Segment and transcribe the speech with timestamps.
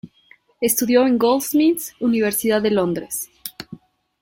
[0.61, 3.29] Estudió en Goldsmiths, Universidad de Londres.